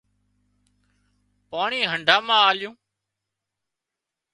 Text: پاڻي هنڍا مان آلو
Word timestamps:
پاڻي 1.51 1.79
هنڍا 1.91 2.17
مان 2.27 2.39
آلو 2.49 2.71